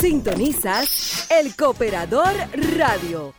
[0.00, 2.32] Sintonizas El Cooperador
[2.76, 3.34] Radio.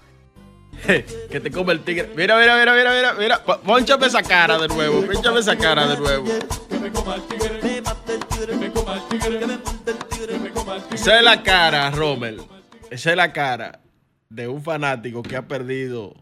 [0.88, 2.10] que te come el tigre.
[2.16, 3.44] Mira, mira, mira, mira, mira, mira.
[3.62, 5.02] Ponchame esa cara de nuevo.
[5.06, 6.26] Ponchame esa cara de nuevo.
[10.92, 12.42] Esa es la cara, Rommel.
[12.92, 13.80] Esa es la cara
[14.30, 16.16] de un fanático que ha perdido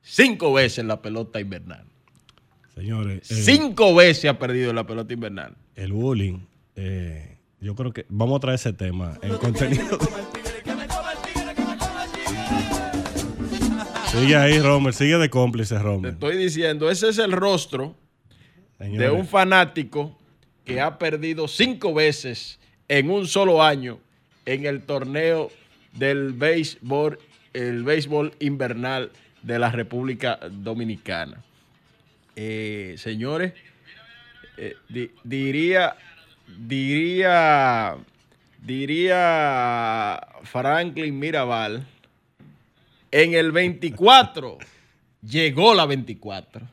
[0.00, 1.84] cinco veces la pelota invernal.
[2.74, 3.30] Señores.
[3.30, 5.56] eh, cinco veces ha perdido la pelota invernal.
[5.74, 6.38] El bullying.
[6.76, 7.33] Eh,
[7.64, 9.98] yo creo que vamos a traer ese tema en contenido.
[14.12, 14.92] sigue ahí, Romer.
[14.92, 16.12] Sigue de cómplice, Te Romer.
[16.12, 17.96] estoy diciendo, ese es el rostro
[18.78, 20.16] Señores, de un fanático
[20.64, 22.58] que ha perdido cinco veces
[22.88, 23.98] en un solo año
[24.46, 25.50] en el torneo
[25.92, 27.18] del béisbol,
[27.54, 29.10] el béisbol invernal
[29.42, 31.42] de la República Dominicana.
[32.36, 33.54] Eh, señores,
[34.58, 35.96] eh, di- diría,
[36.46, 37.96] diría,
[38.62, 41.86] diría Franklin Mirabal,
[43.10, 44.58] en el 24
[45.22, 46.66] llegó la 24.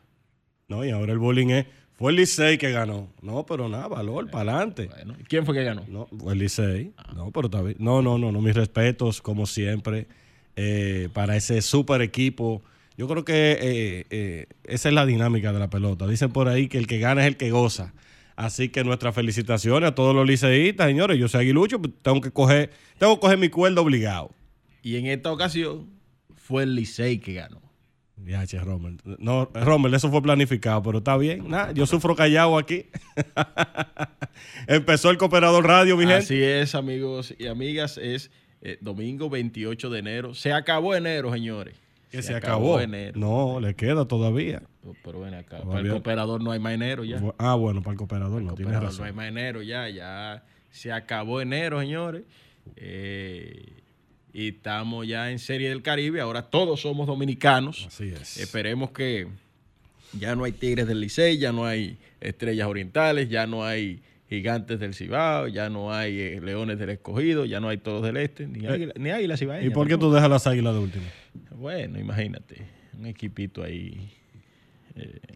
[0.68, 1.66] No, y ahora el bullying es.
[2.02, 3.10] Fue el Licey que ganó.
[3.22, 4.88] No, pero nada, valor, para adelante.
[4.88, 5.86] Bueno, ¿quién fue que ganó?
[5.88, 6.94] No, fue el Licey.
[7.16, 7.78] No, pero está bien.
[7.78, 8.42] No, no, no, no.
[8.42, 10.08] Mis respetos, como siempre,
[10.56, 12.64] eh, para ese super equipo.
[12.98, 16.08] Yo creo que eh, eh, esa es la dinámica de la pelota.
[16.08, 17.94] Dicen por ahí que el que gana es el que goza.
[18.42, 21.20] Así que nuestras felicitaciones a todos los liceístas, señores.
[21.20, 24.32] Yo soy aguilucho, pues, tengo que coger, tengo que coger mi cuerda obligado.
[24.82, 25.92] Y en esta ocasión
[26.36, 27.62] fue el Licey que ganó.
[28.26, 28.98] Ya, che, Rommel.
[29.20, 31.50] No, Rommel, eso fue planificado, pero está bien.
[31.50, 32.88] Nada, yo sufro callado aquí.
[34.68, 36.24] Empezó el Cooperador Radio, mi gente.
[36.24, 38.32] Así es, amigos y amigas, es
[38.62, 40.34] eh, domingo 28 de enero.
[40.34, 41.76] Se acabó enero, señores.
[42.12, 42.80] Que se, acabó.
[42.82, 43.18] enero.
[43.20, 44.62] No, le queda todavía.
[45.04, 47.22] Pero ven acá, para el cooperador no hay más enero ya.
[47.38, 49.16] Ah, bueno, para el cooperador no, tienes Cooperador no hay razón.
[49.16, 52.24] más enero ya, ya se acabó enero, señores.
[52.76, 53.82] Eh,
[54.34, 56.22] y estamos ya en Serie del Caribe.
[56.22, 57.86] Ahora todos somos dominicanos.
[57.88, 58.38] Así es.
[58.38, 59.28] Esperemos que
[60.20, 64.80] ya no hay Tigres del Licey, ya no hay Estrellas Orientales, ya no hay Gigantes
[64.80, 68.48] del Cibao, ya no hay eh, Leones del Escogido, ya no hay Toros del Este,
[68.48, 71.06] ni Águila, ni Águila Eh, ¿Y por qué tú dejas las águilas de último?
[71.62, 72.58] Bueno, imagínate,
[72.98, 74.10] un equipito ahí.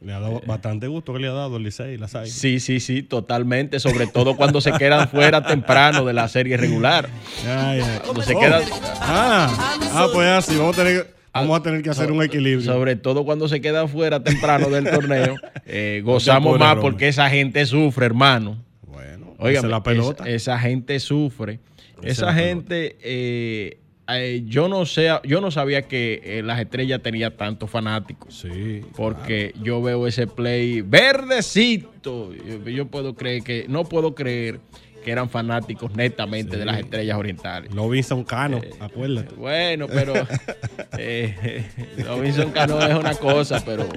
[0.01, 2.35] Le ha dado bastante gusto que le ha dado el Licey las águilas.
[2.35, 7.07] Sí, sí, sí, totalmente, sobre todo cuando se quedan fuera temprano de la serie regular.
[7.47, 7.99] Ay, ay.
[8.03, 8.39] Cuando se Oh.
[8.39, 8.63] quedan,
[9.01, 12.65] Ah, ah, pues así, vamos a tener, vamos a tener que hacer un equilibrio.
[12.73, 15.35] sobre todo cuando se quedan fuera temprano del torneo,
[15.67, 18.57] eh, gozamos más porque esa gente sufre, hermano.
[18.87, 20.27] Bueno, Oiga, esa es la pelota.
[20.27, 21.59] esa gente sufre.
[22.01, 26.41] Esa es esa la gente, eh, eh, yo no sé, yo no sabía que eh,
[26.43, 28.33] las estrellas tenía tantos fanáticos.
[28.35, 28.81] sí.
[28.95, 32.31] Porque yo veo ese play verdecito.
[32.33, 34.59] Yo, yo puedo creer que, no puedo creer
[35.03, 37.73] que eran fanáticos netamente de las estrellas orientales.
[37.73, 39.35] Lo Vinson Cano, acuérdate.
[39.35, 40.13] Bueno, pero
[40.97, 41.63] eh,
[42.07, 43.87] Robinson Cano es una cosa, pero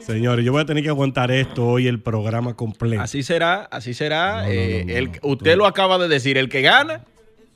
[0.00, 3.02] Señores, yo voy a tener que aguantar esto hoy, el programa completo.
[3.02, 4.42] así será, así será.
[4.42, 7.04] No, no, Eh, no, no, el- usted Tú- lo acaba de decir, el que gana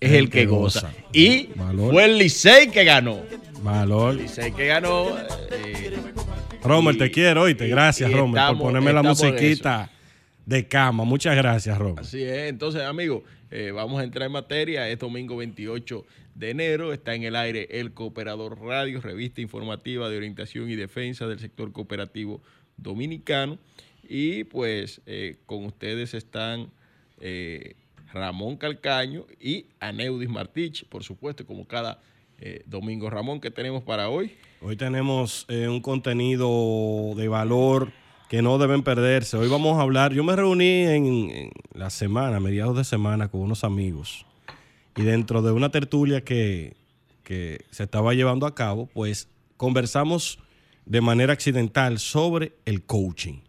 [0.01, 0.93] es el, que, goza.
[1.13, 1.93] Y Valor.
[1.93, 3.21] fue el Licey que ganó.
[3.63, 4.13] Valor.
[4.13, 5.09] El Licey que ganó.
[5.19, 5.93] eh,
[6.63, 7.69] Romer, y- te quiero, oíste.
[7.69, 9.91] Gracias, Romer, por ponerme la musiquita
[10.47, 11.05] de cama.
[11.05, 12.01] Muchas gracias, Romer.
[12.01, 14.89] Así es, entonces amigos, eh, vamos a entrar en materia.
[14.89, 16.05] Es domingo 28
[16.35, 21.27] de enero, está en el aire el Cooperador Radio, revista informativa de orientación y defensa
[21.27, 22.41] del sector cooperativo
[22.77, 23.59] dominicano.
[24.09, 26.71] Y pues eh, con ustedes están
[27.21, 27.75] eh,
[28.13, 32.01] Ramón Calcaño y Aneudis Martich, por supuesto, como cada
[32.39, 33.11] eh, domingo.
[33.11, 34.33] Ramón, ¿qué tenemos para hoy?
[34.61, 37.93] Hoy tenemos eh, un contenido de valor
[38.29, 39.37] que no deben perderse.
[39.37, 43.41] Hoy vamos a hablar, yo me reuní en, en la semana, mediados de semana, con
[43.41, 44.27] unos amigos.
[44.97, 46.77] Y dentro de una tertulia que,
[47.25, 50.39] que se estaba llevando a cabo, pues conversamos
[50.87, 53.41] de manera accidental sobre el coaching.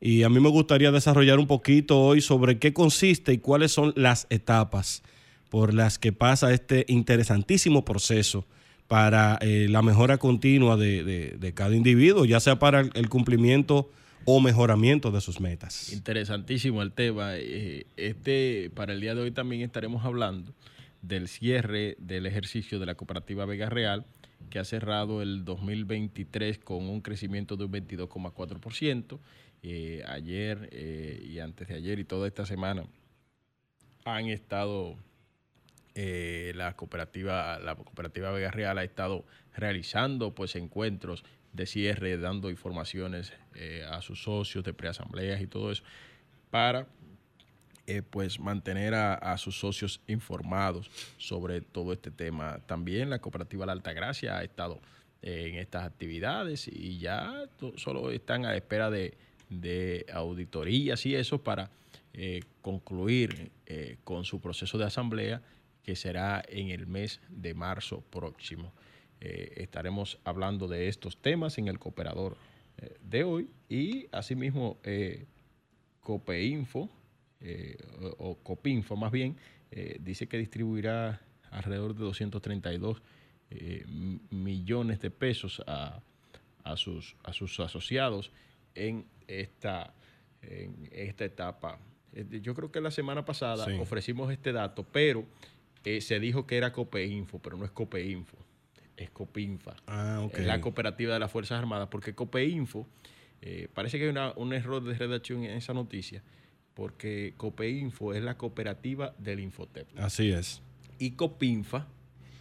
[0.00, 3.92] Y a mí me gustaría desarrollar un poquito hoy sobre qué consiste y cuáles son
[3.96, 5.02] las etapas
[5.50, 8.46] por las que pasa este interesantísimo proceso
[8.88, 13.90] para eh, la mejora continua de, de- de cada individuo, ya sea para el, cumplimiento
[14.24, 15.92] o mejoramiento de sus metas.
[15.92, 17.32] Interesantísimo el tema.
[17.36, 20.52] Eh, Este, para el día de hoy también estaremos hablando
[21.02, 24.04] del cierre del ejercicio de la cooperativa Vega Real,
[24.48, 29.18] que ha cerrado el 2023 con un crecimiento de un 22,4%.
[29.62, 32.86] Eh, ayer eh, y antes de ayer y toda esta semana
[34.06, 34.96] han estado
[35.94, 42.48] eh, la cooperativa la cooperativa Vega Real ha estado realizando pues encuentros de cierre dando
[42.48, 43.34] informaciones
[43.90, 45.82] a sus socios de preasambleas y todo eso
[46.50, 46.86] para
[47.96, 52.60] eh, pues mantener a, sus socios informados sobre todo este tema.
[52.66, 54.80] También la cooperativa La Altagracia ha estado
[55.22, 57.44] en estas actividades y ya
[57.76, 59.16] solo están a espera de,
[60.12, 61.70] auditorías y eso para
[62.62, 63.50] concluir
[64.04, 65.42] con su proceso de asamblea
[65.82, 68.72] que será en el mes de marzo próximo.
[69.20, 72.36] Eh, estaremos hablando de estos temas en el cooperador
[72.78, 74.78] eh, de hoy y asimismo
[77.40, 77.76] eh,
[78.18, 79.36] o, Copinfo más bien
[80.00, 81.20] dice que distribuirá
[81.52, 83.02] alrededor de 232
[84.30, 86.02] millones de pesos a,
[86.74, 88.32] sus, a sus asociados
[88.74, 89.94] en esta,
[90.42, 91.78] en esta etapa.
[92.42, 95.24] Yo creo que la semana pasada ofrecimos este dato, pero
[95.84, 98.38] se dijo que era Copeinfo, pero no es Copeinfo
[99.00, 99.74] es Copinfa.
[99.86, 102.86] Ah, Es la cooperativa de las Fuerzas Armadas, porque Copeinfo,
[103.40, 106.22] eh, parece que hay un error de redacción en esa noticia,
[106.74, 109.88] porque Copeinfo es la cooperativa del Infotep.
[109.98, 110.62] Así es.
[110.98, 111.86] Y Copinfa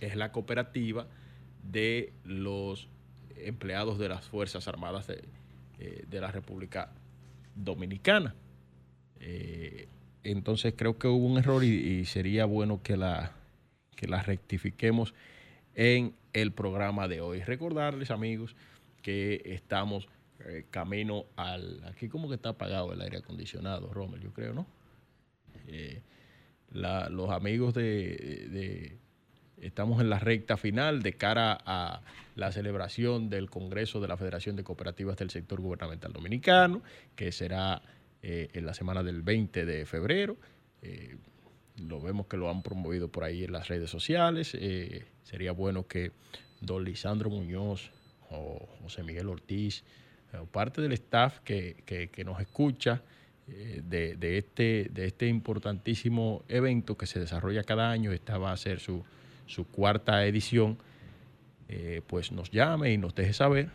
[0.02, 1.08] es la cooperativa
[1.64, 2.88] de los
[3.36, 5.24] empleados de las Fuerzas Armadas de,
[5.80, 6.92] eh, la República
[7.56, 8.36] Dominicana.
[9.20, 9.88] Eh,
[10.24, 13.34] entonces creo que hubo un error y, sería bueno que la,
[13.96, 15.14] que la rectifiquemos
[15.76, 17.42] en el programa de hoy.
[17.42, 18.56] Recordarles, amigos,
[19.02, 20.08] que estamos
[20.46, 21.84] eh, camino al...
[21.86, 24.66] Aquí como que está apagado el aire acondicionado, Rommel, yo creo, ¿no?
[25.68, 26.02] Eh,
[26.72, 28.98] los amigos de,
[29.58, 32.02] Estamos en la recta final de cara a
[32.36, 36.82] la celebración del Congreso de la Federación de Cooperativas del Sector Gubernamental Dominicano,
[37.16, 37.82] que será
[38.22, 40.38] eh, en la semana del 20 de febrero
[41.76, 44.58] lo vemos que lo han promovido por ahí en las redes sociales.
[45.24, 46.12] Sería bueno que
[46.62, 47.92] don Lisandro Muñoz
[48.30, 49.84] o José Miguel Ortiz,
[50.38, 53.02] o parte del staff que, nos escucha
[53.48, 58.58] eh, de, este, de este importantísimo evento que se desarrolla cada año, esta va a
[58.58, 59.04] ser su,
[59.72, 60.78] cuarta edición,
[61.68, 63.70] eh, pues nos llame y nos deje saber,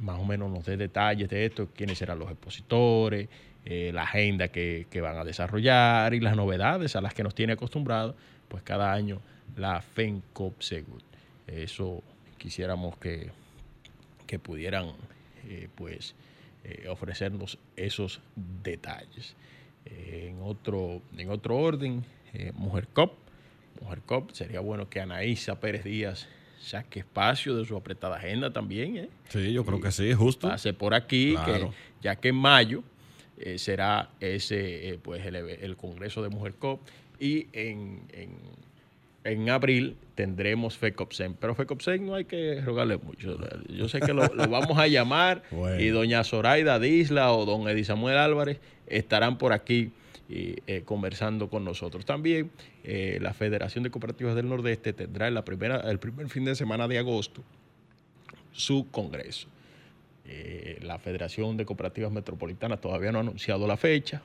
[0.00, 3.28] más o menos nos dé detalles de esto, quiénes serán los expositores,
[3.64, 7.52] eh, la agenda que, van a desarrollar y las novedades a las que nos tiene
[7.52, 8.14] acostumbrados,
[8.48, 9.20] pues cada año
[9.56, 11.02] la FENCOP Segur.
[11.46, 12.02] Eso
[12.38, 13.30] quisiéramos que,
[14.26, 14.92] que pudieran
[15.48, 16.14] eh, pues
[16.64, 18.20] eh, ofrecernos esos
[18.62, 19.34] detalles.
[19.86, 22.04] en, otro, en otro orden,
[22.54, 23.14] Mujer Cop.
[23.80, 26.28] Mujer Cop, sería bueno que Anaísa Pérez Díaz
[26.60, 29.08] saque espacio de su apretada agenda también.
[29.28, 30.48] Sí, yo creo que sí, justo.
[30.48, 31.68] Pase por aquí, que,
[32.02, 32.82] ya que en mayo
[33.38, 36.80] eh, será ese eh, pues el, Congreso de Mujer COP
[37.20, 38.30] y en, en,
[39.50, 41.34] abril tendremos FECOPSEN.
[41.34, 43.38] Pero FECOPSEN no hay que rogarle mucho.
[43.68, 45.42] Yo sé que lo, vamos a llamar
[45.78, 49.92] y doña Zoraida Disla o don Edi Samuel Álvarez estarán por aquí
[50.30, 52.04] eh, conversando con nosotros.
[52.04, 52.50] También
[53.20, 56.98] la Federación de Cooperativas del Nordeste tendrá la primera, el primer fin de semana de
[56.98, 57.44] agosto
[58.58, 59.48] su congreso.
[60.26, 64.20] Eh, la Federación de Cooperativas Metropolitanas todavía no ha anunciado la fecha,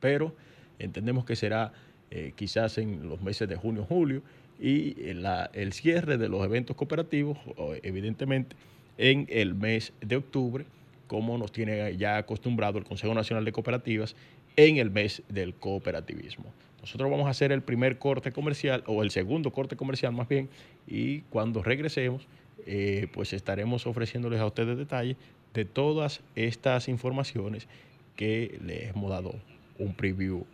[0.00, 0.34] pero
[0.78, 1.72] entendemos que será
[2.14, 4.22] eh, quizás en los meses de junio, julio,
[4.60, 7.38] y el cierre de los eventos cooperativos,
[7.82, 8.54] evidentemente,
[8.98, 10.66] en el mes de octubre,
[11.06, 14.14] como nos tiene ya acostumbrado el Consejo Nacional de Cooperativas
[14.56, 16.44] en el mes del cooperativismo.
[16.82, 20.50] Nosotros vamos a hacer el primer corte comercial, o el segundo corte comercial más bien,
[20.86, 22.28] y cuando regresemos,
[22.66, 25.16] eh, pues estaremos ofreciéndoles a ustedes detalles
[25.54, 27.68] de todas estas informaciones
[28.16, 29.34] que les hemos dado
[29.78, 30.44] un preview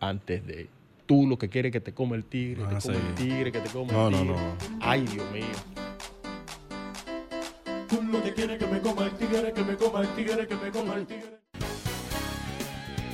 [0.00, 0.68] antes de
[1.06, 3.60] tú lo que quieres que te coma el tigre, que te ah, el tigre, que
[3.60, 4.24] te coma el tigre.
[4.24, 4.56] No, no.
[4.80, 5.44] Ay, Dios mío.
[7.88, 10.56] Tú lo que quieres que me coma el tigre, que me coma el tigre, que
[10.56, 11.41] me coma el tigre.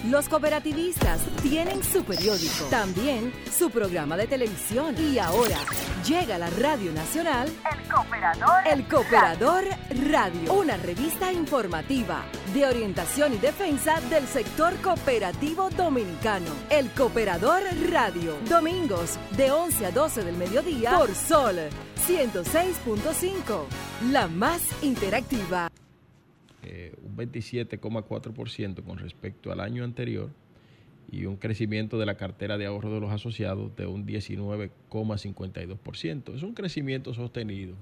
[0.07, 5.59] Los cooperativistas tienen su periódico, también su programa de televisión y ahora
[6.07, 9.64] llega la Radio Nacional El Cooperador, El Cooperador
[10.09, 12.23] Radio, una revista informativa
[12.55, 16.47] de orientación y defensa del sector cooperativo dominicano.
[16.71, 21.57] El Cooperador Radio, domingos de 11 a 12 del mediodía por Sol
[22.07, 23.64] 106.5,
[24.12, 25.67] la más interactiva.
[27.18, 30.30] Eh, un 27,4% con respecto al año anterior
[31.10, 36.34] y un crecimiento de la cartera de ahorro de los asociados de un 19,52%.
[36.34, 37.75] Es un crecimiento sostenido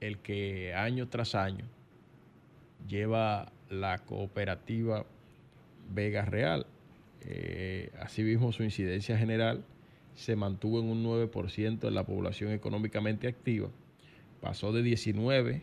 [0.00, 1.64] el que año tras año
[2.88, 5.04] lleva la cooperativa
[5.92, 6.66] Vega Real.
[7.22, 9.64] Eh, asimismo, su incidencia general
[10.14, 13.68] se mantuvo en un 9% en la población económicamente activa.
[14.40, 15.62] Pasó de 19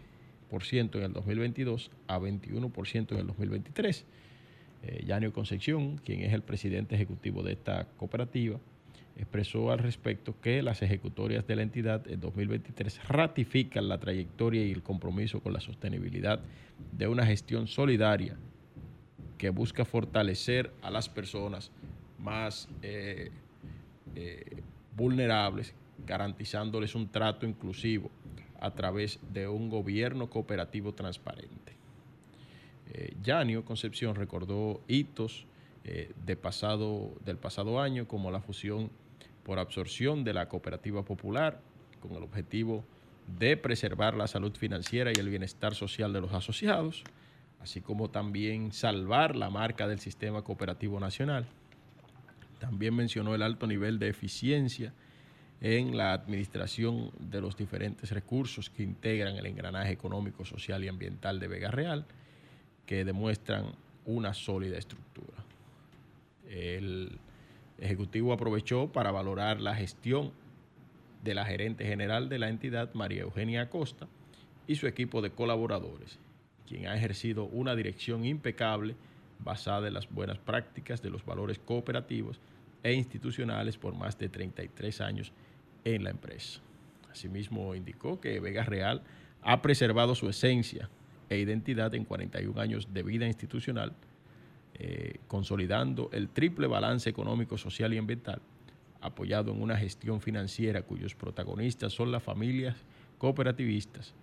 [0.54, 4.06] en el 2022 a 21% en el 2023.
[4.84, 8.60] Eh, Yanio Concepción, quien es el presidente ejecutivo de esta cooperativa,
[9.16, 14.72] expresó al respecto que las ejecutorias de la entidad en 2023 ratifican la trayectoria y
[14.72, 16.40] el compromiso con la sostenibilidad
[16.92, 18.36] de una gestión solidaria
[19.38, 21.72] que busca fortalecer a las personas
[22.20, 23.32] más eh,
[24.16, 24.62] eh,
[24.96, 25.74] vulnerables,
[26.06, 28.12] garantizándoles un trato inclusivo
[28.64, 31.74] a través de un gobierno cooperativo transparente.
[32.94, 35.46] Eh, Yanio Concepción recordó hitos
[36.42, 38.90] pasado, del pasado año como la fusión
[39.44, 41.60] por absorción de la cooperativa popular
[42.00, 42.86] con el objetivo
[43.38, 47.04] de preservar la salud financiera y el bienestar social de los asociados,
[47.60, 51.46] así como también salvar la marca del sistema cooperativo nacional.
[52.60, 54.94] También mencionó el alto nivel de eficiencia
[55.64, 61.40] en la administración de los diferentes recursos que integran el engranaje económico, social y ambiental
[61.40, 62.06] de Vega Real,
[62.86, 63.68] que demuestran
[64.06, 65.38] una sólida estructura.
[66.50, 67.18] El
[67.78, 70.34] Ejecutivo aprovechó para valorar la gestión
[71.24, 74.10] de la gerente general de la entidad, María Eugenia Acosta,
[74.68, 76.20] y su equipo de colaboradores,
[76.68, 78.96] quien ha ejercido una dirección impecable
[79.40, 82.42] basada en las buenas prácticas de los valores cooperativos
[82.84, 85.32] e institucionales por más de 33 años
[85.86, 86.62] en la empresa.
[87.12, 89.02] Asimismo, indicó que Vega Real
[89.42, 90.90] ha preservado su esencia
[91.30, 93.94] e identidad en 41 años de vida institucional,
[94.76, 98.42] eh, consolidando el triple balance económico, social y ambiental,
[99.02, 102.76] apoyado en una gestión financiera cuyos protagonistas son las familias
[103.18, 104.14] cooperativistas,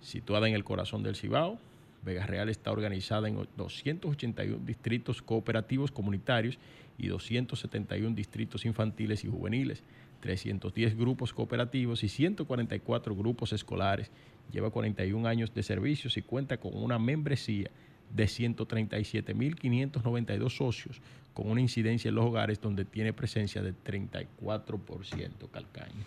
[0.00, 1.58] situada en el corazón del Cibao,
[2.02, 6.58] Vega Real está organizada en 281 distritos cooperativos comunitarios
[6.96, 9.82] y 271 distritos infantiles y juveniles,
[10.20, 14.10] 310 grupos cooperativos y 144 grupos escolares.
[14.52, 17.70] Lleva 41 años de servicios y cuenta con una membresía
[18.14, 21.00] de 137.592 socios,
[21.34, 26.04] con una incidencia en los hogares donde tiene presencia del 34% calcaño.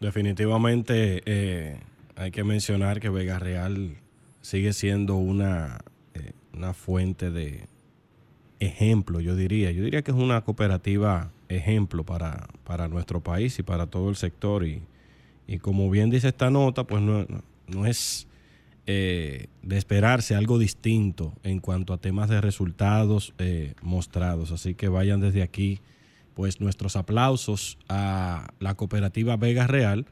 [0.00, 1.78] Definitivamente eh,
[2.16, 3.96] hay que mencionar que Vega Real
[4.42, 5.78] sigue siendo una,
[6.14, 7.66] eh, una fuente de
[8.64, 9.70] ejemplo, yo diría.
[9.70, 14.16] Yo diría que es una cooperativa ejemplo para, para nuestro país y para todo el
[14.16, 14.66] sector.
[14.66, 14.82] Y,
[15.46, 17.26] y como bien dice esta nota, pues no,
[17.68, 18.26] no es
[18.86, 24.52] eh, de esperarse algo distinto en cuanto a temas de resultados eh, mostrados.
[24.52, 25.80] Así que vayan desde aquí,
[26.34, 30.04] pues nuestros aplausos a la cooperativa Vega Real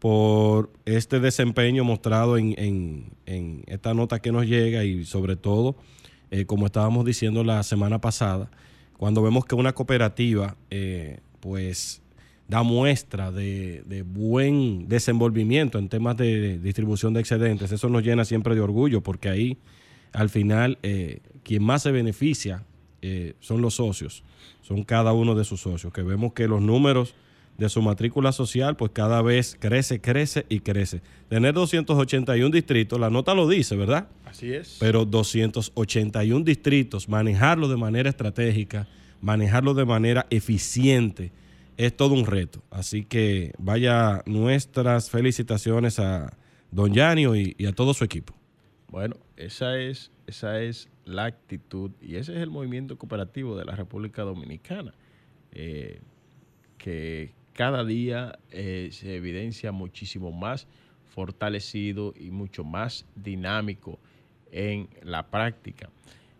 [0.00, 3.12] por este desempeño mostrado en,
[3.66, 5.76] esta nota que nos llega y sobre todo,
[6.30, 8.50] eh, como estábamos diciendo la semana pasada,
[8.96, 12.02] cuando vemos que una cooperativa eh, pues
[12.48, 18.54] da muestra de, buen desenvolvimiento en temas de distribución de excedentes, eso nos llena siempre
[18.54, 19.58] de orgullo porque ahí
[20.12, 22.64] al final eh, quien más se beneficia
[23.38, 24.24] son los socios,
[24.62, 27.14] son cada uno de sus socios, que vemos que los números
[27.58, 31.00] de su matrícula social, pues cada vez crece, crece y crece.
[31.28, 34.08] Tener 281 distritos, la nota lo dice, ¿verdad?
[34.24, 34.76] Así es.
[34.78, 38.86] Pero 281 distritos, manejarlo de manera estratégica,
[39.20, 41.32] manejarlo de manera eficiente,
[41.76, 42.62] es todo un reto.
[42.70, 46.36] Así que vaya nuestras felicitaciones a
[46.70, 48.34] don Yanio y, a todo su equipo.
[48.88, 53.76] Bueno, esa es, esa es la actitud y ese es el movimiento cooperativo de la
[53.76, 54.94] República Dominicana.
[55.52, 56.00] Eh,
[56.76, 60.68] que, cada día eh, se evidencia muchísimo más
[61.06, 63.98] fortalecido y mucho más dinámico
[64.52, 65.88] en la práctica.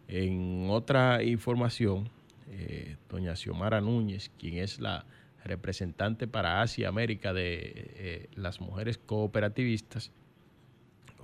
[0.08, 2.10] En otra información,
[2.50, 5.06] eh, doña Xiomara Núñez, quien es la
[5.42, 10.12] representante para Asia y América de eh, las mujeres cooperativistas,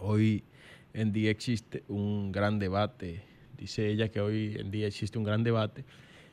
[0.01, 0.43] hoy
[0.95, 3.23] en día existe un gran debate,
[3.59, 5.85] dice ella que hoy en día existe un gran debate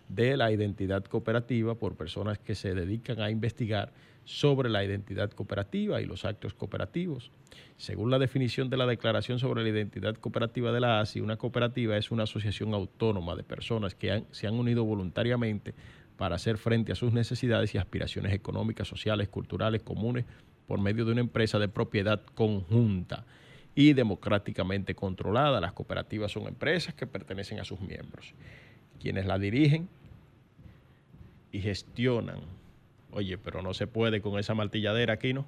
[0.10, 3.94] de la identidad cooperativa por personas que se dedican a investigar
[4.26, 7.32] sobre la identidad cooperativa y los actos cooperativos.
[7.78, 11.98] Según la definición de la Declaración sobre la Identidad Cooperativa de la ASI, una cooperativa
[11.98, 15.74] es una asociación autónoma de personas que se han unido voluntariamente
[16.18, 20.26] para hacer frente a sus necesidades y aspiraciones económicas, sociales, culturales, comunes,
[20.68, 23.26] por medio de una empresa de propiedad conjunta
[23.74, 25.62] y democráticamente controlada.
[25.62, 28.34] Las cooperativas son empresas que pertenecen a sus miembros.
[29.00, 29.88] Quienes la dirigen
[31.52, 32.40] y gestionan.
[33.12, 35.48] Oye, pero no se puede con esa martilladera aquí, ¿no?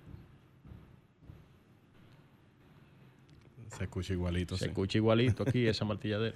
[3.69, 4.57] Se escucha igualito.
[4.57, 6.35] Se escucha igualito aquí esa martilladera.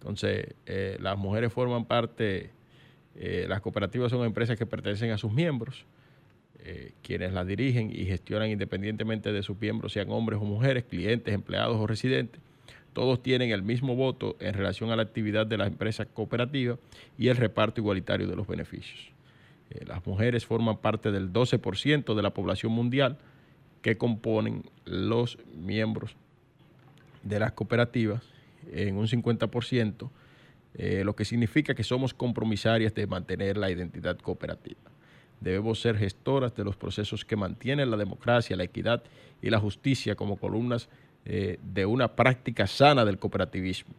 [0.00, 2.50] Entonces, eh, las mujeres forman parte,
[3.16, 5.84] eh, las cooperativas son empresas que pertenecen a sus miembros,
[6.60, 11.34] eh, quienes las dirigen y gestionan independientemente de sus miembros, sean hombres o mujeres, clientes,
[11.34, 12.40] empleados o residentes
[12.96, 16.78] todos tienen el mismo voto en relación a la actividad de las empresas cooperativas
[17.18, 19.10] y el reparto igualitario de los beneficios.
[19.68, 23.18] Eh, las mujeres forman parte del 12% de la población mundial
[23.82, 26.16] que componen los miembros
[27.22, 28.22] de las cooperativas
[28.72, 30.10] en un 50%,
[30.76, 34.80] eh, lo que significa que somos compromisarias de mantener la identidad cooperativa.
[35.42, 39.02] Debemos ser gestoras de los procesos que mantienen la democracia, la equidad
[39.42, 40.88] y la justicia como columnas
[41.28, 43.92] eh, de una práctica sana del cooperativismo.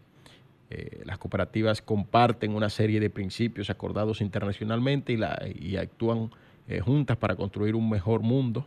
[0.70, 5.18] Eh, las cooperativas comparten una serie de principios acordados internacionalmente
[5.60, 6.32] y, actúan
[6.70, 8.66] eh, juntas para construir un mejor mundo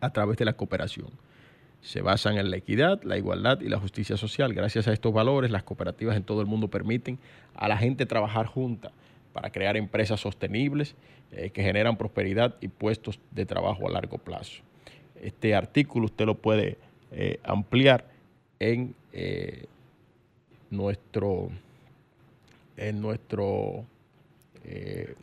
[0.00, 1.08] a través de la cooperación.
[1.82, 4.54] Se basan en la equidad, la igualdad y la justicia social.
[4.54, 7.18] Gracias a estos valores, las cooperativas en todo el mundo permiten
[7.56, 8.92] a la gente trabajar junta
[9.32, 10.94] para crear empresas sostenibles
[11.30, 14.62] que generan prosperidad y puestos de trabajo a largo plazo.
[15.20, 16.78] Este artículo usted lo puede
[17.12, 18.04] eh, ampliar
[18.58, 19.66] en eh,
[20.70, 21.50] nuestro
[22.76, 23.84] en nuestro
[24.64, 25.14] eh,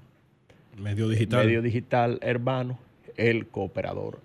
[0.77, 1.45] medio digital.
[1.45, 2.77] medio digital hermano
[3.15, 4.19] el cooperador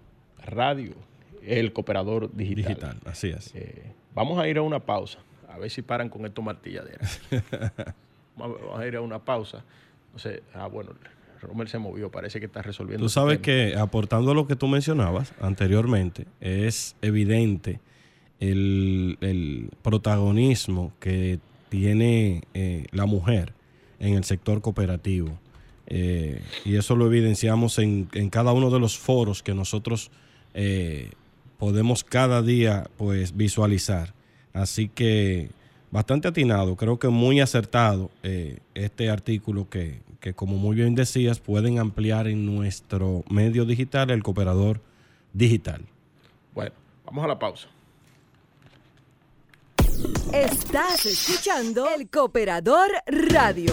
[0.45, 0.95] radio
[1.43, 3.53] el cooperador digital, digital así es.
[4.15, 5.19] Vamos a ir a una pausa
[5.53, 7.21] a ver si paran con estos martilladeras.
[8.37, 9.63] Vamos a ir a una pausa.
[10.13, 10.93] No sé ah bueno
[11.43, 13.05] Romer se movió, parece que está resolviendo.
[13.05, 17.81] Tú sabes que aportando lo que tú mencionabas anteriormente, es evidente
[18.39, 23.53] el, protagonismo que tiene eh, la mujer
[23.99, 25.39] en el sector cooperativo.
[25.89, 30.11] Eh, y eso lo evidenciamos en, cada uno de los foros que nosotros
[30.55, 31.11] eh,
[31.59, 34.15] podemos cada día pues visualizar.
[34.53, 35.51] Así que
[35.91, 38.11] bastante atinado, creo que muy acertado
[38.75, 44.23] este artículo que, que como muy bien decías, pueden ampliar en nuestro medio digital, el
[44.23, 44.81] cooperador
[45.33, 45.83] digital.
[46.55, 46.73] Bueno,
[47.05, 47.69] vamos a la pausa.
[50.33, 53.73] Estás escuchando el Cooperador Radio.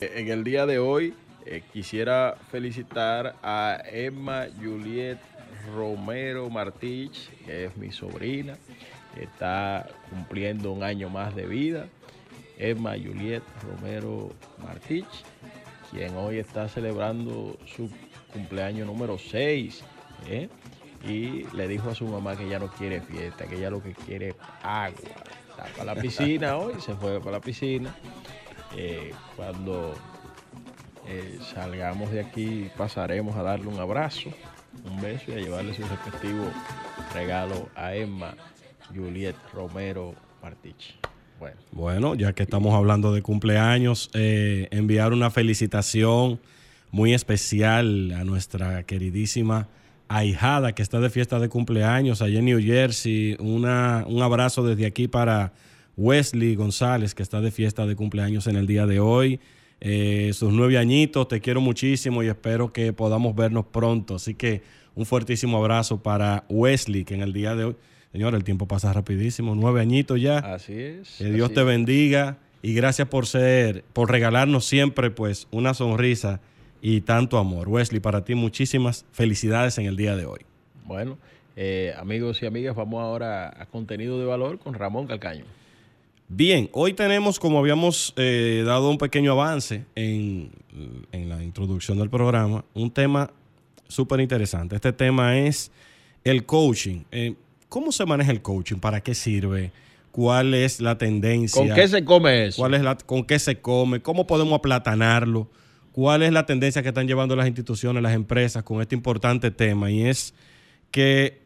[0.00, 1.14] En el día de hoy
[1.46, 5.18] eh, quisiera felicitar a Emma Juliet
[5.74, 8.58] Romero Martich, que es mi sobrina,
[9.14, 11.86] que está cumpliendo un año más de vida.
[12.58, 14.30] Emma Juliet Romero
[14.62, 15.06] Martich
[15.90, 17.90] quien hoy está celebrando su
[18.32, 19.82] cumpleaños número 6.
[20.28, 20.48] ¿eh?
[21.04, 23.94] Y le dijo a su mamá que ya no quiere fiesta, que ella lo que
[23.94, 24.92] quiere es agua.
[25.50, 27.94] Está para la piscina hoy, se fue para la piscina.
[28.76, 29.94] Eh, cuando
[31.08, 34.30] eh, salgamos de aquí pasaremos a darle un abrazo,
[34.84, 36.44] un beso y a llevarle su respectivo
[37.12, 38.34] regalo a Emma
[38.94, 41.09] Juliet Romero Martich.
[41.72, 42.14] Bueno.
[42.14, 46.38] ya que estamos hablando de cumpleaños, eh, enviar una felicitación
[46.90, 49.68] muy especial a nuestra queridísima
[50.08, 53.36] ahijada que está de fiesta de cumpleaños allá en New Jersey.
[53.38, 55.52] Una, un abrazo desde aquí para
[55.96, 59.40] Wesley González, que está de fiesta de cumpleaños en el día de hoy.
[59.80, 64.16] Eh, sus nueve añitos, te quiero muchísimo y espero que podamos vernos pronto.
[64.16, 64.62] Así que
[64.94, 67.76] un fuertísimo abrazo para Wesley, que en el día de hoy
[68.12, 70.38] Señor, el tiempo pasa rapidísimo, nueve añitos ya.
[70.38, 71.16] Así es.
[71.18, 76.40] Que Dios te bendiga y gracias por ser, por regalarnos siempre pues una sonrisa
[76.82, 77.68] y tanto amor.
[77.68, 80.40] Wesley, para ti muchísimas felicidades en el día de hoy.
[80.84, 81.18] Bueno,
[81.56, 85.44] eh, amigos y amigas, vamos ahora a contenido de valor con Ramón Calcaño.
[86.28, 90.50] Bien, hoy tenemos, como habíamos eh, dado un pequeño avance en,
[91.12, 93.30] la introducción del programa, un tema
[93.88, 94.76] súper interesante.
[94.76, 95.72] Este tema es
[96.22, 97.02] el coaching.
[97.10, 97.34] Eh,
[97.70, 98.78] ¿Cómo se maneja el coaching?
[98.78, 99.70] ¿Para qué sirve?
[100.10, 101.62] ¿Cuál es la tendencia?
[101.62, 102.60] ¿Con qué se come eso?
[102.60, 104.02] ¿Cuál es la, ¿Con qué se come?
[104.02, 105.48] ¿Cómo podemos aplatanarlo?
[105.92, 109.88] ¿Cuál es la tendencia que están llevando las instituciones, las empresas con este importante tema?
[109.88, 110.34] Y es
[110.90, 111.42] que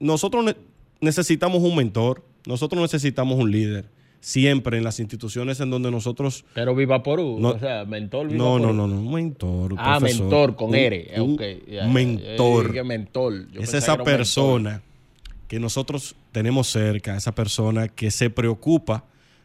[0.00, 0.56] nosotros
[1.02, 3.84] necesitamos un mentor, nosotros necesitamos un líder
[4.20, 6.46] siempre en las instituciones en donde nosotros.
[6.54, 9.74] Pero viva por uno, o sea, mentor viva no, no, no, no, mentor.
[9.76, 11.20] Ah, mentor con R.
[11.20, 11.36] Un,
[11.92, 12.82] mentor.
[12.82, 13.46] mentor.
[13.60, 14.82] es esa persona
[15.48, 19.04] que nosotros tenemos cerca, esa persona que se preocupa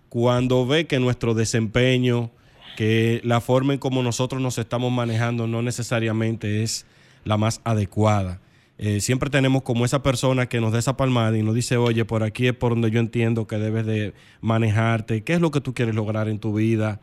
[0.09, 2.29] cuando ve que nuestro desempeño,
[2.77, 6.85] que la forma en como nosotros nos estamos manejando no necesariamente es
[7.23, 8.41] la más adecuada.
[8.77, 12.05] Eh, siempre tenemos como esa persona que nos da esa palmada y nos dice, oye,
[12.05, 15.61] por aquí es por donde yo entiendo que debes de manejarte, qué es lo que
[15.61, 16.99] tú quieres lograr en tu vida.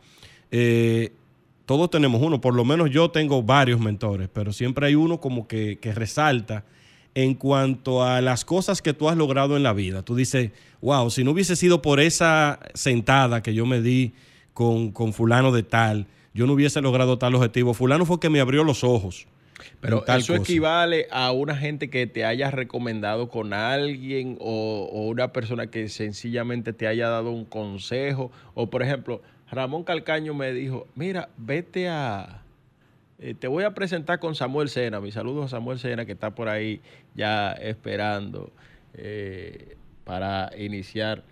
[0.51, 1.13] Eh,
[1.65, 5.47] todos tenemos uno, por lo menos yo tengo varios mentores, pero siempre hay uno como
[5.47, 6.65] que, que resalta
[7.15, 10.03] en cuanto a las cosas que tú has logrado en la vida.
[10.03, 14.13] Tú dices, wow, si no hubiese sido por esa sentada que yo me di
[14.53, 17.73] con, fulano de tal, yo no hubiese logrado tal objetivo.
[17.73, 19.27] Fulano fue que me abrió los ojos.
[19.79, 25.67] Pero eso equivale a una gente que te haya recomendado con alguien o, una persona
[25.67, 28.31] que sencillamente te haya dado un consejo.
[28.53, 29.21] O por ejemplo,
[29.51, 32.40] Ramón Calcaño me dijo, mira, vete a...
[33.21, 34.99] Eh, te voy a presentar con Samuel Sena.
[34.99, 36.81] Mi saludo a Samuel Sena que está por ahí
[37.15, 38.51] ya esperando
[38.95, 41.23] eh, para iniciar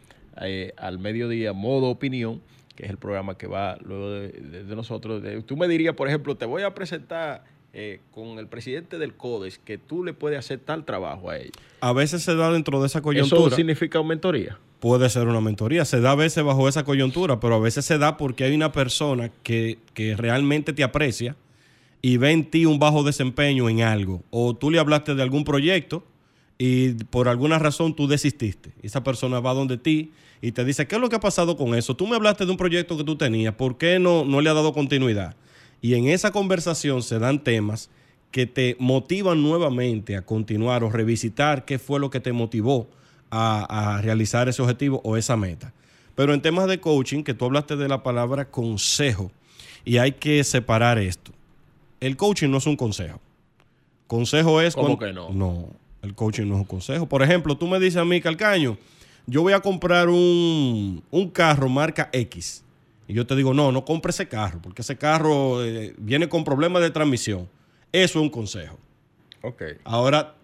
[0.41, 2.41] eh, al mediodía modo opinión
[2.79, 5.21] que es el programa que va luego de, nosotros.
[5.45, 9.59] tú me dirías, por ejemplo, te voy a presentar eh, con el presidente del CODES
[9.59, 11.51] que tú le puedes hacer tal trabajo a ellos.
[11.81, 13.47] A veces se da dentro de esa coyuntura.
[13.47, 14.57] ¿Eso significa mentoría?
[14.79, 15.83] Puede ser una mentoría.
[15.83, 18.71] Se da a veces bajo esa coyuntura, pero a veces se da porque hay una
[18.71, 21.35] persona que, que realmente te aprecia
[22.01, 24.23] y ve en ti un bajo desempeño en algo.
[24.29, 26.03] O tú le hablaste de algún proyecto
[26.57, 28.71] y por alguna razón tú desististe.
[28.81, 31.75] Esa persona va donde ti y te dice, ¿qué es lo que ha pasado con
[31.75, 31.95] eso?
[31.95, 34.53] Tú me hablaste de un proyecto que tú tenías, ¿por qué no, no le ha
[34.53, 35.35] dado continuidad?
[35.81, 37.89] Y en esa conversación se dan temas
[38.31, 42.87] que te motivan nuevamente a continuar o revisitar qué fue lo que te motivó
[43.31, 45.73] a, realizar ese objetivo o esa meta.
[46.15, 49.31] Pero en temas de coaching, que tú hablaste de la palabra consejo,
[49.85, 51.31] y hay que separar esto.
[51.99, 53.19] El coaching no es un consejo.
[54.07, 54.75] Consejo es...
[54.75, 55.29] ¿Cómo que no?
[55.29, 55.69] No,
[56.01, 57.05] el coaching no es un consejo.
[57.05, 58.77] Por ejemplo, tú me dices a mí, Calcaño,
[59.27, 62.63] yo voy a comprar un, un carro marca X
[63.09, 66.43] y yo te digo, no, no compre ese carro, porque ese carro eh, viene con
[66.43, 67.49] problemas de transmisión.
[67.91, 68.77] Eso es un consejo.
[69.41, 69.63] Ok.
[69.83, 70.35] Ahora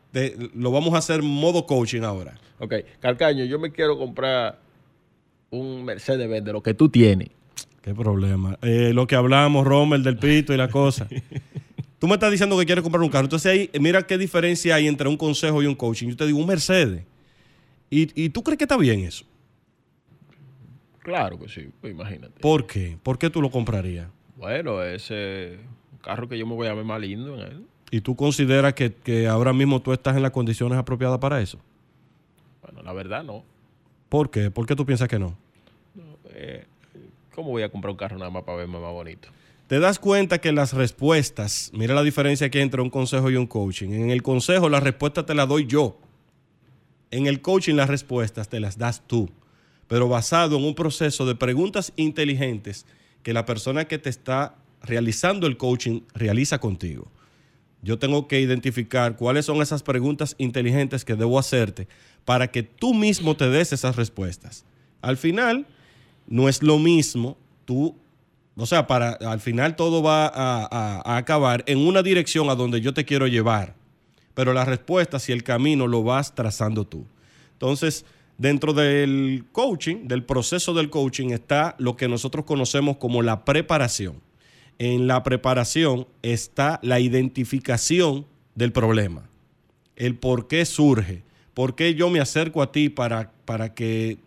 [0.56, 2.40] lo vamos a hacer modo coaching ahora.
[2.58, 2.74] Ok.
[3.00, 4.58] Calcaño, yo me quiero comprar
[5.52, 7.30] un Mercedes-Benz de lo que tú tienes.
[7.86, 8.58] Qué problema.
[8.64, 11.08] Eh, lo que hablamos, Rommel, del pito y la cosa.
[12.00, 13.26] tú me estás diciendo que quieres comprar un carro.
[13.26, 16.08] Entonces ahí, mira qué diferencia hay entre un consejo y un coaching.
[16.08, 17.04] Yo te digo, un Mercedes.
[17.92, 19.24] ¿Y, y tú crees que está bien eso?
[21.04, 22.40] Claro que sí, pues imagínate.
[22.40, 22.98] ¿Por qué?
[23.04, 24.08] ¿Por qué tú lo comprarías?
[24.36, 25.60] Bueno, ese
[26.02, 27.66] carro que yo me voy a ver más lindo en él.
[27.92, 31.60] ¿Y tú consideras que, ahora mismo tú estás en las condiciones apropiadas para eso?
[32.64, 33.44] Bueno, la verdad no.
[34.10, 34.50] ¿Por qué?
[34.50, 35.38] ¿Por qué tú piensas que no?
[36.32, 36.66] Eh,
[37.36, 39.28] ¿Cómo voy a comprar un carro nada más para verme más bonito?
[39.68, 43.48] Te das cuenta que las respuestas, mira la diferencia que entre un consejo y un
[43.48, 43.90] coaching.
[43.90, 46.00] En el consejo la respuesta te la doy yo.
[47.12, 49.30] En el coaching las respuestas te las das tú
[49.88, 52.86] pero basado en un proceso de preguntas inteligentes
[53.24, 57.12] que la persona que te está realizando el coaching realiza contigo.
[57.82, 61.88] Yo tengo que identificar cuáles son esas preguntas inteligentes que debo hacerte
[62.24, 64.66] para que tú mismo te des esas respuestas.
[65.02, 65.68] Al final,
[66.28, 67.96] no es lo mismo tú,
[68.56, 72.94] o sea, para, al final todo va a, acabar en una dirección a donde yo
[72.94, 73.76] te quiero llevar,
[74.34, 77.06] pero las respuestas y el camino lo vas trazando tú.
[77.54, 78.06] Entonces,
[78.38, 84.22] Dentro del coaching, del proceso del coaching, está lo que nosotros conocemos como la preparación.
[84.78, 89.30] En la preparación está la identificación del problema,
[89.96, 94.18] el por qué surge, por qué yo me acerco a ti para, para, que,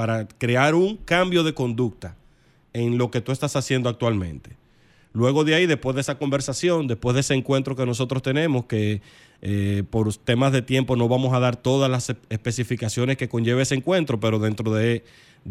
[0.00, 2.16] para crear un cambio de conducta
[2.72, 4.56] en lo que tú estás haciendo actualmente.
[5.12, 9.02] Luego de ahí, después de esa conversación, después de ese encuentro que nosotros tenemos, que
[9.42, 13.74] eh, por temas de tiempo no vamos a dar todas las especificaciones que conlleva ese
[13.74, 15.04] encuentro, pero dentro de,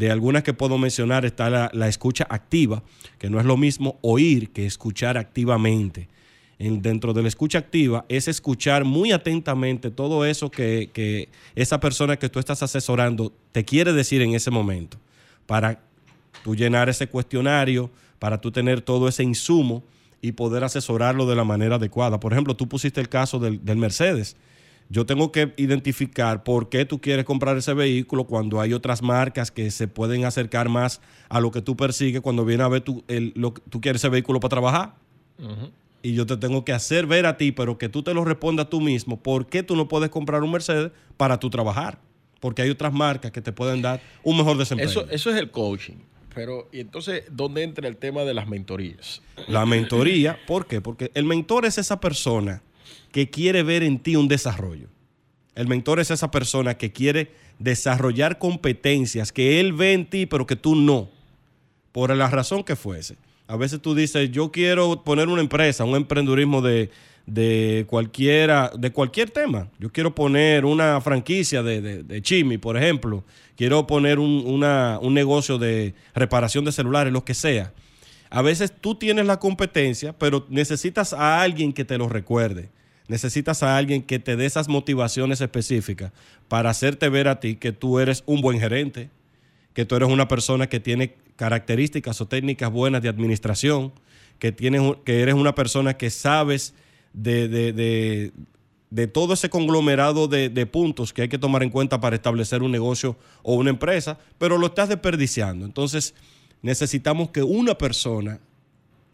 [0.09, 2.81] algunas que puedo mencionar está la, escucha activa,
[3.19, 6.07] que no es lo mismo oír que escuchar activamente.
[6.59, 12.17] Dentro de la escucha activa es escuchar muy atentamente todo eso que, que esa persona
[12.17, 14.97] que tú estás asesorando te quiere decir en ese momento,
[15.45, 15.81] para
[16.43, 19.83] tú llenar ese cuestionario, para tú tener todo ese insumo
[20.21, 22.19] y poder asesorarlo de la manera adecuada.
[22.19, 24.35] Por ejemplo, tú pusiste el caso del, Mercedes.
[24.89, 29.51] Yo tengo que identificar por qué tú quieres comprar ese vehículo cuando hay otras marcas
[29.51, 33.03] que se pueden acercar más a lo que tú persigues cuando viene a ver tú,
[33.35, 34.95] lo, tú quieres ese vehículo para trabajar.
[36.01, 38.69] Y yo te tengo que hacer ver a ti, pero que tú te lo respondas
[38.69, 41.99] tú mismo, por qué tú no puedes comprar un Mercedes para tú trabajar.
[42.39, 44.89] Porque hay otras marcas que te pueden dar un mejor desempeño.
[44.89, 45.97] Eso, eso es el coaching.
[46.33, 49.21] Pero, ¿y entonces dónde entra el tema de las mentorías?
[49.47, 50.79] La mentoría, ¿por qué?
[50.79, 52.61] Porque el mentor es esa persona
[53.11, 54.87] que quiere ver en ti un desarrollo.
[55.55, 60.47] El mentor es esa persona que quiere desarrollar competencias que él ve en ti, pero
[60.47, 61.09] que tú no,
[61.91, 63.17] por la razón que fuese.
[63.49, 66.91] A veces tú dices, yo quiero poner una empresa, un emprendurismo de,
[67.25, 69.69] de cualquiera, de cualquier tema.
[69.79, 73.23] Yo quiero poner una franquicia de, de, Chimi, por ejemplo.
[73.57, 77.73] Quiero poner un, un negocio de reparación de celulares, lo que sea.
[78.29, 82.69] A veces tú tienes la competencia, pero necesitas a alguien que te lo recuerde.
[83.07, 86.11] Necesitas a alguien que te dé esas motivaciones específicas
[86.47, 89.09] para hacerte ver a ti que tú eres un buen gerente,
[89.79, 93.93] que tú eres una persona que tiene características o técnicas buenas de administración,
[94.37, 96.73] que, tienes, que eres una persona que sabes
[97.13, 98.33] de, de,
[98.89, 102.61] de, todo ese conglomerado de, de, puntos que hay que tomar en cuenta para establecer
[102.61, 105.65] un negocio o una empresa, pero lo estás desperdiciando.
[105.65, 106.13] Entonces,
[106.61, 108.41] necesitamos que una persona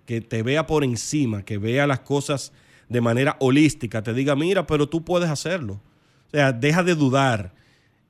[0.07, 2.53] que te vea por encima, que vea las cosas
[2.89, 5.79] de manera holística, te diga, mira, pero tú puedes hacerlo.
[6.29, 7.53] O sea, deja de dudar.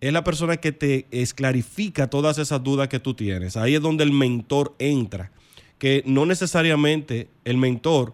[0.06, 3.58] Es la persona que te esclarifica todas esas dudas que tú tienes.
[3.58, 5.32] Ahí es donde el mentor entra.
[5.80, 8.13] Que no necesariamente el mentor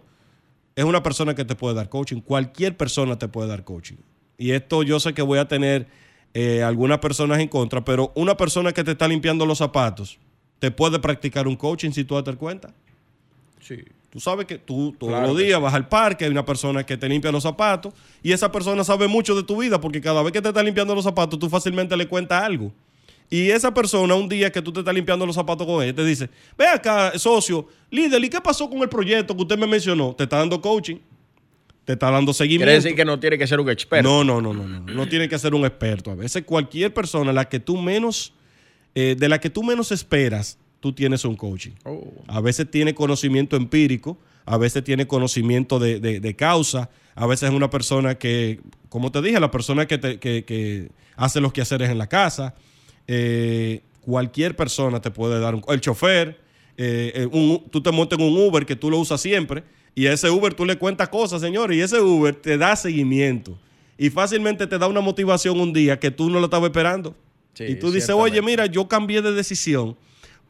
[0.77, 2.21] es una persona que te puede dar coaching.
[2.21, 3.97] Cualquier persona te puede dar coaching.
[4.37, 5.87] Y esto yo sé que voy a tener
[6.33, 10.17] eh, algunas personas en contra, pero una persona que te está limpiando los zapatos
[10.59, 12.73] te puede practicar un coaching si tú das cuenta.
[13.59, 13.83] Sí.
[14.11, 17.07] Tú sabes que tú todos los días vas al parque, hay una persona que te
[17.07, 20.41] limpia los zapatos y esa persona sabe mucho de tu vida porque cada vez que
[20.41, 22.73] te está limpiando los zapatos tú fácilmente le cuentas algo.
[23.29, 26.03] Y esa persona, un día que tú te estás limpiando los zapatos con él, te
[26.03, 30.13] dice, ve acá, socio, líder, ¿y qué pasó con el proyecto que usted me mencionó?
[30.13, 30.97] Te está dando coaching,
[31.85, 32.65] te está dando seguimiento.
[32.65, 34.09] Quiere decir que no tiene que ser un experto.
[34.09, 36.11] No, no, no, no, no, no tiene que ser un experto.
[36.11, 38.33] A veces cualquier persona la que tú menos,
[38.93, 41.71] eh, de la que tú menos esperas, tú tienes un coaching.
[41.85, 42.11] Oh.
[42.27, 47.69] A veces tiene conocimiento empírico, a veces tiene conocimiento de, causa, a veces es una
[47.69, 52.55] persona que, como te dije, la persona que, que, hace los quehaceres en la casa,
[53.07, 55.63] eh, cualquier persona te puede dar un...
[55.69, 56.39] El chofer,
[56.77, 59.63] eh, eh, tú te montas en un Uber que tú lo usas siempre
[59.93, 63.57] y a ese Uber tú le cuentas cosas, señores, y ese Uber te da seguimiento
[63.97, 67.15] y fácilmente te da una motivación un día que tú no lo estabas esperando.
[67.59, 69.95] y tú dices, oye, mira, yo cambié de decisión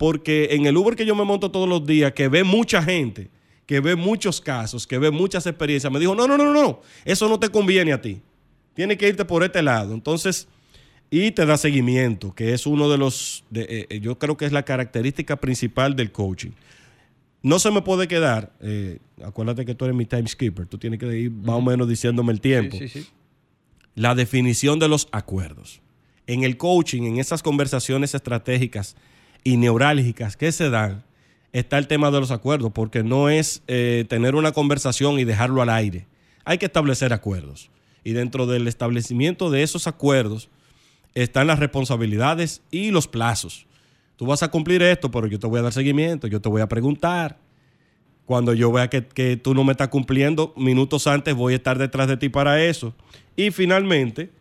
[0.02, 3.30] porque en el Uber que yo me monto todos los días, que ve mucha gente,
[3.68, 7.30] que ve muchos casos, que ve muchas experiencias, me dijo, no, no, no, no, eso
[7.30, 8.20] no te conviene a ti.
[8.74, 9.94] Tienes que irte por este lado.
[9.94, 10.48] Entonces,
[11.12, 14.52] y te da seguimiento, que es uno de los, eh, eh, yo creo que es
[14.52, 16.50] la característica principal del coaching.
[17.44, 21.16] No se me puede quedar, eh, acuérdate que tú eres mi timekeeper, tú tienes que
[21.16, 22.76] ir más o menos diciéndome el tiempo.
[22.76, 23.10] Sí, sí, sí.
[23.94, 25.80] La definición de los acuerdos.
[26.26, 28.96] En el coaching, en esas conversaciones estratégicas,
[29.44, 31.04] y neurálgicas que se dan,
[31.54, 35.62] está el tema de los acuerdos, porque no es eh, tener una conversación y dejarlo
[35.62, 36.08] al aire.
[36.46, 37.70] Hay que establecer acuerdos.
[38.04, 40.50] Y dentro del establecimiento de esos acuerdos
[41.14, 43.68] están las responsabilidades y los plazos.
[44.16, 46.62] Tú vas a cumplir esto, pero yo te voy a dar seguimiento, yo te voy
[46.62, 47.38] a preguntar.
[48.26, 51.78] Cuando yo vea que, que tú no me estás cumpliendo, minutos antes voy a estar
[51.78, 52.94] detrás de ti para eso.
[53.36, 54.32] Y finalmente,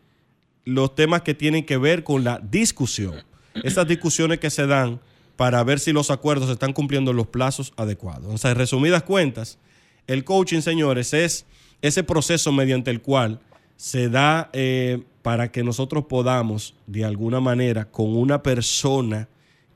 [0.65, 3.25] los temas que tienen que ver con la discusión
[3.63, 5.01] esas discusiones que se dan
[5.37, 8.33] para ver si los acuerdos están cumpliendo los plazos adecuados.
[8.33, 9.59] O sea, en resumidas cuentas,
[10.07, 11.47] el coaching, señores, es
[11.83, 13.41] ese proceso mediante el cual
[13.77, 19.29] se da eh, para que nosotros podamos, de alguna manera, con una persona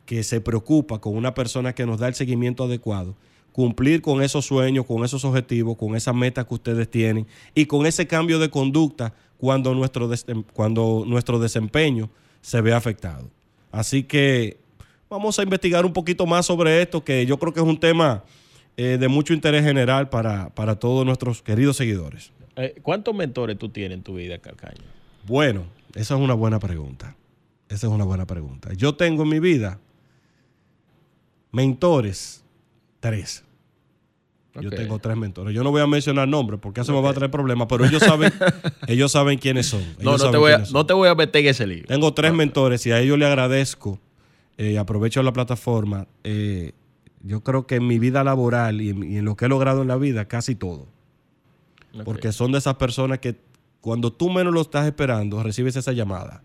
[0.05, 3.17] que se preocupa, con una persona que nos da el seguimiento adecuado,
[3.53, 7.87] cumplir con esos sueños, con esos objetivos, con esas metas que ustedes tienen y con
[7.87, 10.11] ese cambio de conducta cuando nuestro,
[10.53, 12.11] cuando nuestro desempeño
[12.43, 13.31] se ve afectado.
[13.75, 14.57] Así que
[15.11, 18.23] vamos a investigar un poquito más sobre esto, que yo creo que es un tema
[18.77, 22.31] eh, de mucho interés general para, todos nuestros queridos seguidores.
[22.55, 24.85] Eh, ¿Cuántos mentores tú tienes en tu vida, Calcaño?
[25.27, 27.17] Bueno, esa es una buena pregunta.
[27.69, 28.73] Esa es una buena pregunta.
[28.75, 29.81] Yo tengo en mi vida
[31.51, 32.45] mentores,
[33.01, 33.43] tres.
[34.61, 35.55] Yo tengo tres mentores.
[35.55, 38.03] Yo no voy a mencionar nombres porque eso me va a traer problemas, pero ellos
[38.03, 38.33] saben,
[38.87, 39.83] ellos saben quiénes son.
[40.01, 41.89] no, no te, voy a, no te voy a meter en ese libro.
[41.89, 43.99] Tengo tres mentores y a ellos le agradezco.
[44.57, 46.07] Eh, aprovecho la plataforma.
[46.23, 46.73] Eh,
[47.23, 49.97] yo creo que en mi vida laboral y en, lo que he logrado en la
[49.97, 50.87] vida, casi todo.
[52.05, 53.37] Porque son de esas personas que
[53.81, 56.43] cuando tú menos lo estás esperando, recibes esa llamada.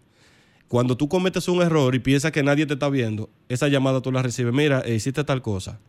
[0.67, 4.11] Cuando tú cometes un error y piensas que nadie te está viendo, esa llamada tú
[4.11, 4.53] la recibes.
[4.53, 5.79] Mira, eh, hiciste tal cosa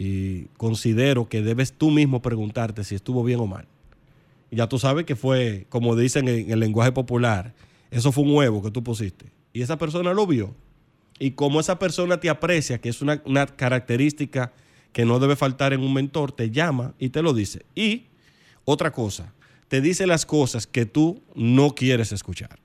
[0.00, 3.66] y considero que debes tú mismo preguntarte si estuvo bien o mal.
[4.52, 7.52] Ya tú sabes que fue, como dicen en el lenguaje popular,
[7.90, 9.26] eso fue un huevo que tú pusiste.
[9.52, 10.54] Y esa persona lo vio.
[11.18, 14.52] Y como esa persona te aprecia, que es una, una característica
[14.92, 17.66] que no debe faltar en un mentor, te llama y te lo dice.
[17.74, 18.04] Y
[18.64, 19.34] otra cosa,
[19.66, 22.60] te dice las cosas que tú no quieres escuchar.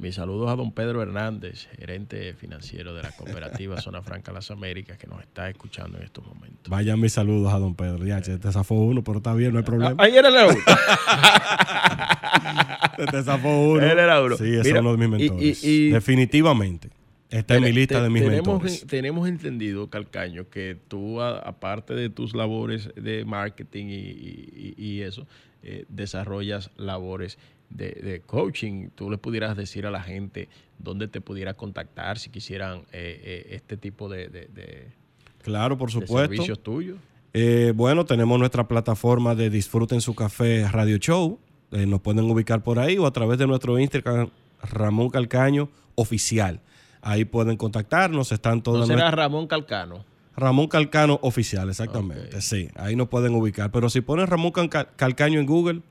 [0.00, 4.96] Mis saludos a don Pedro Hernández, gerente financiero de la cooperativa Zona Franca Las Américas,
[4.96, 6.70] que nos está escuchando en estos momentos.
[6.70, 8.06] Vayan mis saludos a don Pedro.
[8.06, 10.02] Ya, te zafó uno, pero está bien, no hay problema.
[10.02, 10.56] Ahí era el uno.
[13.10, 13.82] te zafó uno.
[13.82, 14.38] Él era uno.
[14.38, 15.62] Sí, es uno de mis mentores.
[15.62, 16.88] Definitivamente.
[17.28, 18.86] Está en mi lista de mis tenemos, mentores.
[18.86, 25.26] Tenemos entendido, Calcaño, que tú, aparte de tus labores de marketing y, eso,
[25.62, 27.36] eh, desarrollas labores
[27.70, 32.80] de, coaching, tú le pudieras decir a la gente dónde te pudiera contactar si quisieran
[32.92, 34.90] eh, eh, este tipo de,
[35.42, 36.28] claro, por supuesto.
[36.28, 36.98] servicios tuyos.
[37.32, 41.38] Eh, bueno, tenemos nuestra plataforma de Disfruten su Café Radio Show.
[41.70, 44.30] Eh, nos pueden ubicar por ahí o a través de nuestro Instagram,
[44.62, 46.60] Ramón Calcaño Oficial.
[47.02, 48.88] Ahí pueden contactarnos, están todas.
[48.88, 50.04] ¿No será Ramón Calcano?
[50.36, 52.40] Ramón Calcano Oficial, exactamente.
[52.40, 53.70] Sí, ahí nos pueden ubicar.
[53.70, 54.52] Pero si ponen Ramón
[54.96, 55.82] Calcaño en Google,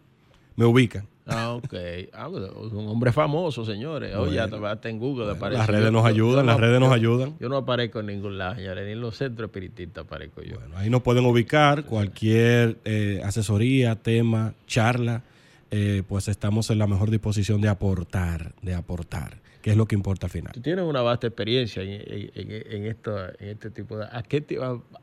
[0.56, 1.08] me ubican.
[1.30, 1.74] Ah, ok.
[2.14, 4.16] Ah, un hombre famoso, señores.
[4.16, 5.36] Oye, ya te en Google.
[5.52, 7.36] las redes nos ayudan, las redes nos ayudan.
[7.40, 8.86] Yo no aparezco en ningún lado, señores.
[8.86, 10.60] Ni en los centros espiritistas aparezco yo.
[10.60, 15.24] Bueno, ahí nos pueden ubicar cualquier eh, asesoría, tema, charla.
[15.72, 19.94] Eh, pues estamos en la mejor disposición de aportar, de aportar, que es lo que
[19.94, 20.52] importa al final.
[20.52, 24.06] Tú tienes una vasta experiencia en, esto, en este tipo de...
[24.12, 24.44] ¿A qué,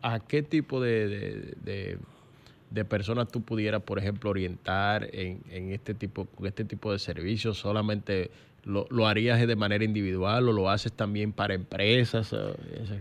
[0.02, 1.98] a, qué tipo de de
[2.84, 7.58] personas tú pudieras, por ejemplo, orientar en, en este tipo, este tipo de servicios?
[7.58, 8.30] ¿Solamente
[8.64, 12.34] lo, lo, harías de manera individual o lo haces también para empresas?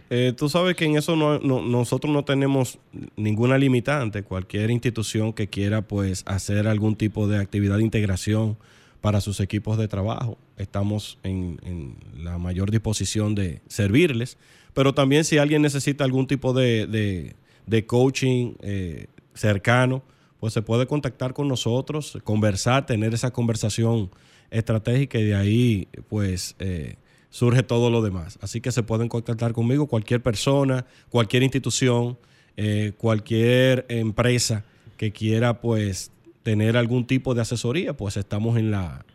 [0.10, 2.78] Eh, tú sabes que en eso no, nosotros no tenemos
[3.16, 4.24] ninguna limitante.
[4.24, 8.58] Cualquier institución que quiera pues hacer algún tipo de actividad de integración
[9.02, 14.38] para sus equipos de trabajo, estamos en, en la mayor disposición de servirles.
[14.74, 20.04] Pero también si alguien necesita algún tipo de, de, de coaching, eh, cercano,
[20.40, 24.10] pues se puede contactar con nosotros, conversar, tener esa conversación
[24.50, 26.96] estratégica y de ahí pues eh,
[27.30, 28.40] surge todo lo demás.
[28.42, 32.18] Así que se pueden contactar conmigo cualquier persona, cualquier institución,
[32.58, 34.64] eh, cualquier empresa
[34.98, 36.12] que quiera pues
[36.44, 39.06] tener algún tipo de asesoría, pues estamos en la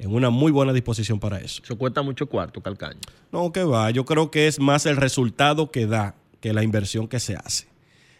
[0.00, 1.62] en una muy buena disposición para eso.
[1.62, 3.00] ¿Se cuesta mucho cuarto, Calcaño?
[3.32, 3.90] No, que va.
[3.90, 7.66] Yo creo que es más el resultado que da que la inversión que se hace.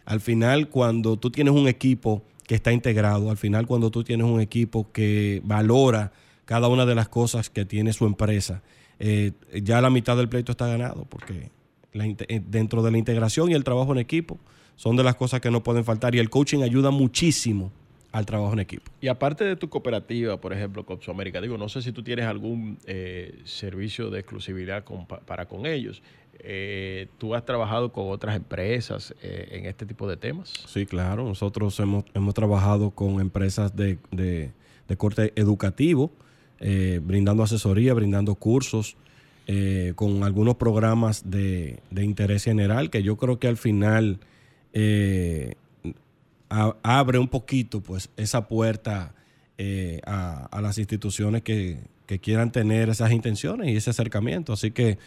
[0.05, 4.27] Al final, cuando tú tienes un equipo que está integrado, al final cuando tú tienes
[4.27, 6.13] un equipo que valora
[6.45, 8.63] cada una de las cosas que tiene su empresa,
[8.99, 9.33] eh,
[9.63, 11.51] ya la mitad del pleito está ganado, porque
[11.93, 14.39] eh, dentro de la integración y el trabajo en equipo
[14.77, 17.71] son de las cosas que no pueden faltar y el coaching ayuda muchísimo
[18.13, 18.91] al trabajo en equipo.
[19.01, 22.27] Y aparte de tu cooperativa, por ejemplo, Copso América, digo, no sé si tú tienes
[22.27, 24.85] algún eh, servicio de exclusividad
[25.27, 26.03] para con ellos.
[26.43, 30.53] Eh, ¿Tú has trabajado con otras empresas eh, en este tipo de temas?
[30.67, 31.25] Sí, claro.
[31.25, 34.53] Nosotros hemos, hemos trabajado con empresas de, de,
[34.97, 36.11] corte educativo,
[36.59, 38.97] eh, brindando asesoría, brindando cursos,
[39.97, 44.21] con algunos programas de, de, interés general, que yo creo que al final
[46.49, 49.13] abre un poquito pues esa puerta
[50.07, 54.53] a, a, las instituciones que, que quieran tener esas intenciones y ese acercamiento.
[54.53, 54.99] Así que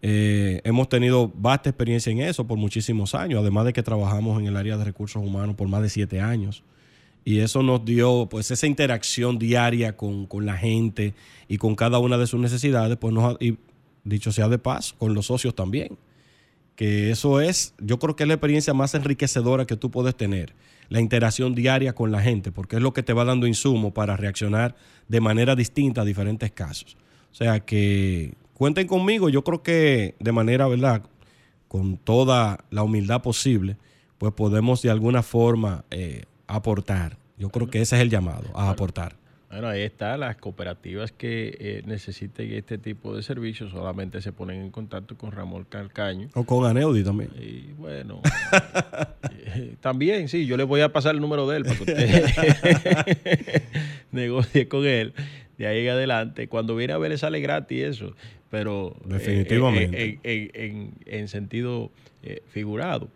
[0.00, 4.46] eh, hemos tenido vasta experiencia en eso por muchísimos años, además de que trabajamos en
[4.46, 6.62] el área de recursos humanos por más de siete años.
[7.24, 11.14] Y eso nos dio, pues, esa interacción diaria con, la gente
[11.48, 13.58] y con cada una de sus necesidades, pues, nos, y
[14.04, 15.98] dicho sea de paz, con los socios también.
[16.74, 20.54] Que eso es, yo creo que es la experiencia más enriquecedora que tú puedes tener,
[20.88, 24.16] la interacción diaria con la gente, porque es lo que te va dando insumo para
[24.16, 24.76] reaccionar
[25.08, 26.96] de manera distinta a diferentes casos.
[27.30, 31.02] O sea que cuenten conmigo, yo creo que de manera, ¿verdad?
[31.68, 33.76] Con toda la humildad posible,
[34.18, 37.16] pues podemos de alguna forma eh, aportar.
[37.38, 39.16] Yo creo que ese es el llamado, a aportar.
[39.48, 44.60] Bueno, ahí está, las cooperativas que eh, necesiten este tipo de servicios solamente se ponen
[44.60, 46.28] en contacto con Ramón Calcaño.
[46.34, 47.30] O con Aneudi también.
[47.40, 48.20] Y bueno,
[49.32, 53.62] eh, también, sí, yo le voy a pasar el número de él para que usted
[54.12, 55.14] negocie con él
[55.56, 56.48] de ahí en adelante.
[56.48, 58.14] Cuando viene a ver, le sale gratis eso
[58.50, 61.90] pero eh, definitivamente en, sentido
[62.22, 63.08] eh, figurado,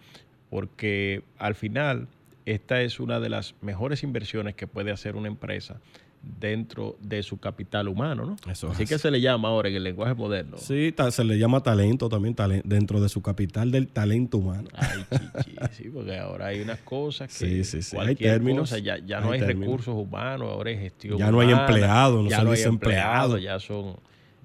[0.51, 2.09] porque al final
[2.45, 5.80] esta es una de las mejores inversiones que puede hacer una empresa
[6.39, 8.37] dentro de su capital humano, ¿no?
[8.47, 10.57] Así que se le llama ahora en el lenguaje moderno.
[10.57, 14.68] Sí, se le llama talento también dentro de su capital del talento humano.
[14.74, 15.05] Ay,
[15.43, 17.97] chichi, sí, porque ahora hay unas cosas que sí, sí, sí.
[17.99, 22.30] hay términos, ya, no hay recursos humanos, ahora hay gestión Ya no hay empleados, no
[22.30, 23.97] ya no hay empleados, ya son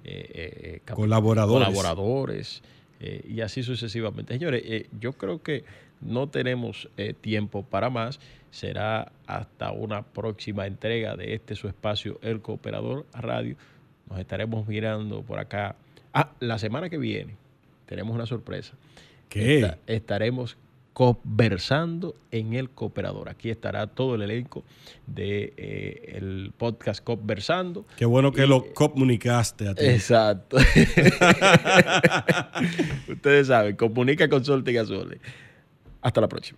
[0.10, 2.64] eh, eh, colaboradores, colaboradores
[3.02, 4.34] eh, y así sucesivamente.
[4.34, 5.66] Señores, yo creo que
[6.00, 6.90] no tenemos
[7.20, 8.20] tiempo para más.
[8.50, 13.58] Será hasta una próxima entrega de este su espacio, El Cooperador Radio.
[14.10, 15.76] Nos estaremos mirando por acá.
[16.14, 17.36] Ah, la semana que viene
[17.86, 18.76] tenemos una sorpresa.
[19.28, 19.76] ¿Qué?
[19.88, 20.56] estaremos
[20.98, 23.30] conversando en el cooperador.
[23.30, 24.64] Aquí estará todo el elenco
[25.06, 27.86] de eh, el podcast Conversando.
[27.98, 29.86] Qué bueno que lo comunicaste a ti.
[29.86, 30.58] Exacto.
[33.08, 34.78] Ustedes saben, comunica con Solte y
[36.02, 36.58] Hasta la próxima.